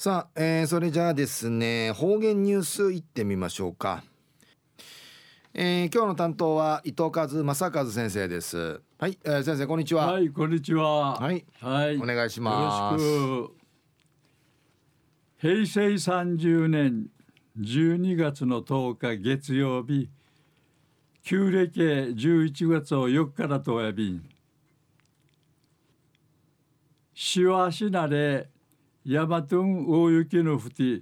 [0.00, 4.04] さあ、えー、それじゃあですね方言ニュースいってみましょうか、
[5.52, 8.80] えー、今日の担当は伊藤和正和先生です。
[8.96, 10.12] はい、えー、先生こんにちは。
[10.12, 11.16] はいこんにちは。
[11.16, 13.04] はい、はい、お願いします。
[15.38, 17.08] 平成30年
[17.58, 20.08] 12月の10日月曜日
[21.24, 24.12] 旧暦11月を4日からとやび。
[24.12, 24.22] ん
[27.14, 28.48] しわしなれ
[29.10, 31.00] ヤマトン大雪のふて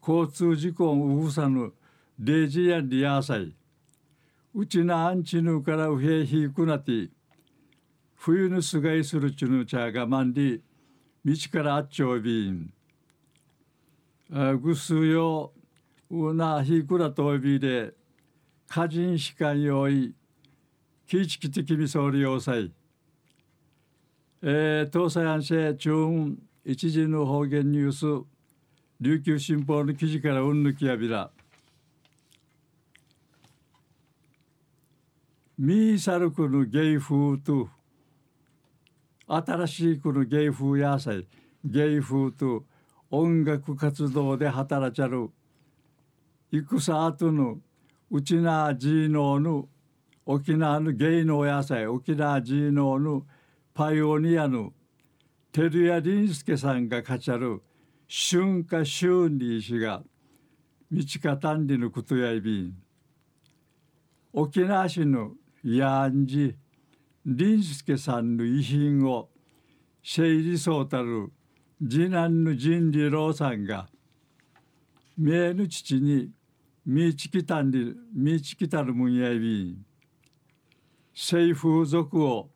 [0.00, 1.72] 交通事故をうさぬ
[2.16, 3.52] レジやリアーサイ
[4.54, 7.08] うちなあんちぬからうへひくなて
[8.14, 10.62] 冬のすがいするちぬちゃがまんり
[11.24, 12.72] 道からあっちょびん。
[14.62, 15.52] ぐすよ
[16.10, 17.92] うなひくらとびで
[18.70, 20.14] 歌人しかよい
[21.08, 22.70] きちきてきみそうりようさい。
[24.42, 26.38] えー、東西安市中
[26.70, 28.26] 一時の方言ニュース
[29.00, 31.30] 琉球新報の記事からうんぬきやびら。
[35.56, 37.70] ミーサルクの芸風と
[39.26, 41.26] 新しいこの芸風野菜
[41.64, 42.64] 芸風と
[43.10, 45.30] 音楽活動で働ちゃる
[46.52, 47.56] 戦後の
[48.10, 49.68] うちなジーノーの
[50.26, 53.22] 沖縄の芸能野菜沖縄ジーノーの
[53.72, 54.74] パイオニアの
[55.50, 57.62] 照屋林介さんが語る
[58.06, 60.02] 春夏秋に氏が
[60.90, 62.74] 道方んりのことやいびん。
[64.32, 65.32] 沖縄市の
[65.64, 66.54] やんじ
[67.24, 69.30] 林介さんの遺品を
[70.02, 71.32] 整理そうたる
[71.80, 73.88] 次男の人理郎さんが
[75.16, 76.30] 名の父に
[76.84, 79.84] 見ちきたんり見ちきたるもんやいびん。
[81.14, 82.50] 性風俗を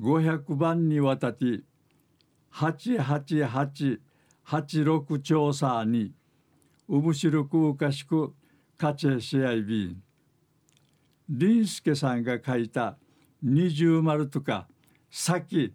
[0.00, 1.60] 500番にわたって
[2.56, 6.14] 88886調査に
[6.88, 8.32] うむしるくうかしく
[8.78, 10.02] かちしあいびん。
[11.28, 12.96] 林助さんが書いた
[13.42, 14.66] 二重丸とか
[15.10, 15.74] 先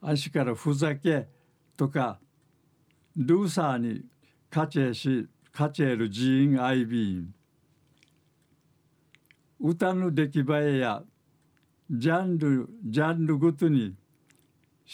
[0.00, 1.28] 足からふざけ
[1.76, 2.18] とか
[3.16, 4.04] ルーサーに
[4.48, 7.34] かちしかちる寺院アイビン
[9.60, 10.44] 歌の出来栄
[10.76, 11.02] えや
[11.90, 13.96] ジャンルジャンルごとに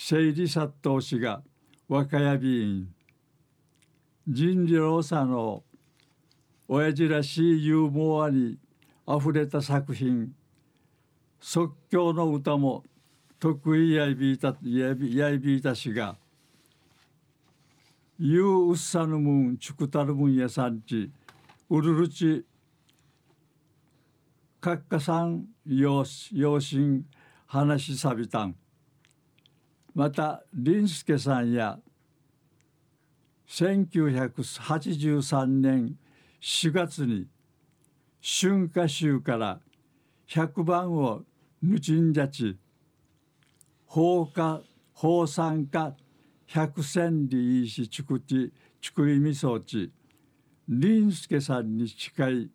[0.00, 1.42] 整理殺到しが
[1.88, 2.94] 若谷ビーン
[4.28, 5.64] 人事郎さの
[6.68, 8.58] 親父らしいユーモアに
[9.06, 10.32] あふれた作品
[11.40, 12.84] 即興の歌も
[13.40, 16.16] 得意やいびいたやいびいたしが
[18.20, 21.10] ゆううっさぬむんちくたるむんやさんち
[21.68, 22.46] うるるち
[24.60, 27.04] かっかさん養親
[27.46, 28.54] 話しさびたん
[29.98, 31.80] また林助さんや
[33.48, 35.96] 1983年
[36.40, 37.26] 4月に
[38.22, 39.58] 春夏秋から
[40.28, 41.22] 100番を
[41.60, 42.56] ぬちんじゃち
[43.86, 45.96] 放火放酸化
[46.46, 49.90] 百戦里いしちくちちくいみそうち
[50.68, 52.48] 林助さんに近い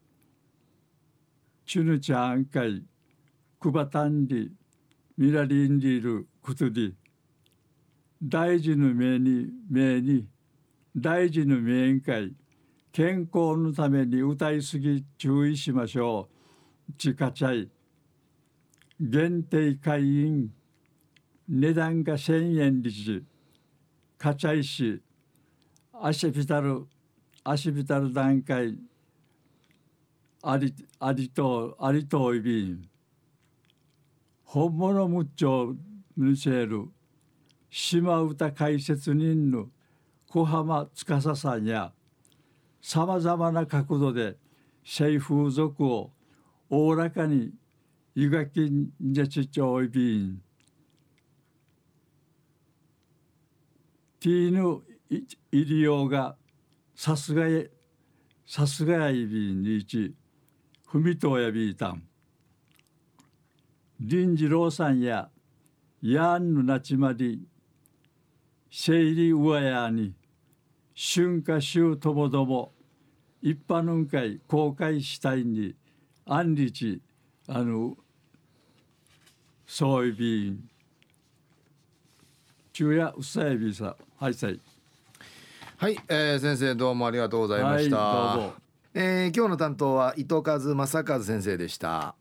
[1.66, 2.82] チュヌチャンカイ
[3.60, 4.50] クバタンリ
[5.18, 6.94] ミラリンリールクトディ
[8.26, 10.28] 大事の命に命に
[10.96, 12.34] 大事の面会
[12.94, 16.30] 健康のために歌いすぎ注意しましょ
[16.90, 16.94] う。
[16.94, 17.70] ちかちゃい
[18.98, 20.50] 限定会員
[21.50, 23.26] 値段が千円率
[24.18, 25.02] かちゃいし
[25.92, 26.86] 足ビタル
[27.44, 28.78] 足ビタル段階
[30.44, 32.88] ありありとありといびん
[34.46, 35.76] 本物むっちょ
[36.16, 36.88] ぬせる。
[37.76, 39.66] 島唄解説人の
[40.30, 41.92] 小浜司さんや
[42.80, 44.38] さまざまな角度で
[44.86, 46.12] 性風俗を
[46.70, 47.52] おおらかに
[48.14, 50.40] ゆがきんじゃちちょいびん。
[54.20, 56.36] ティーヌ医療が
[56.94, 57.72] さすがへ
[58.46, 60.14] さすがやいびんにち
[60.86, 62.04] ふみとやびいたん。
[64.00, 65.32] 林次郎さんや
[66.04, 67.48] やんぬなちまり
[68.76, 70.16] 生理上やに
[70.96, 72.72] 春夏秋ともども
[73.40, 75.76] 一般の会公開したいに
[76.26, 77.00] 安日
[77.48, 77.96] あの
[79.68, 80.64] そういびん
[82.74, 84.60] 昼夜うさやびさはいさい
[85.78, 88.54] はい、えー、先生どうもありがとうございました、はい、どうぞ、
[88.96, 92.16] えー、今日の担当は伊藤和正和先生でした